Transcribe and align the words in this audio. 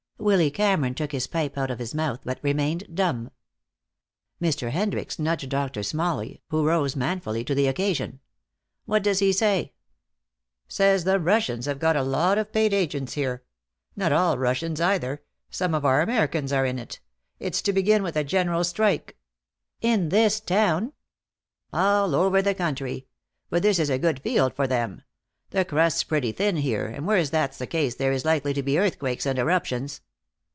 Willy 0.21 0.51
Cameron 0.51 0.93
took 0.93 1.13
his 1.13 1.25
pipe 1.25 1.57
out 1.57 1.71
of 1.71 1.79
his 1.79 1.95
mouth, 1.95 2.19
but 2.23 2.37
remained 2.43 2.95
dumb. 2.95 3.31
Mr. 4.39 4.69
Hendricks 4.69 5.17
nudged 5.17 5.49
Doctor 5.49 5.81
Smalley, 5.81 6.43
who 6.49 6.63
rose 6.63 6.95
manfully 6.95 7.43
to 7.43 7.55
the 7.55 7.65
occasion. 7.65 8.19
"What 8.85 9.01
does 9.01 9.17
he 9.17 9.33
say?" 9.33 9.73
"Says 10.67 11.05
the 11.05 11.19
Russians 11.19 11.65
have 11.65 11.79
got 11.79 11.95
a 11.95 12.03
lot 12.03 12.37
of 12.37 12.51
paid 12.53 12.71
agents 12.71 13.13
here. 13.13 13.41
Not 13.95 14.11
all 14.11 14.37
Russians 14.37 14.79
either. 14.79 15.23
Some 15.49 15.73
of 15.73 15.83
our 15.85 16.01
Americans 16.03 16.53
are 16.53 16.67
in 16.67 16.77
it. 16.77 16.99
It's 17.39 17.63
to 17.63 17.73
begin 17.73 18.03
with 18.03 18.15
a 18.15 18.23
general 18.23 18.63
strike." 18.63 19.17
"In 19.81 20.09
this 20.09 20.39
town?" 20.39 20.93
"All 21.73 22.13
over 22.13 22.43
the 22.43 22.53
country. 22.53 23.07
But 23.49 23.63
this 23.63 23.79
is 23.79 23.89
a 23.89 23.97
good 23.97 24.19
field 24.19 24.53
for 24.55 24.67
them. 24.67 25.01
The 25.49 25.65
crust's 25.65 26.03
pretty 26.03 26.31
thin 26.31 26.57
here, 26.57 26.85
and 26.85 27.07
where 27.07 27.25
that's 27.25 27.57
the 27.57 27.65
case 27.65 27.95
there 27.95 28.11
is 28.11 28.23
likely 28.23 28.53
to 28.53 28.61
be 28.61 28.77
earthquakes 28.77 29.25
and 29.25 29.39
eruptions. 29.39 30.01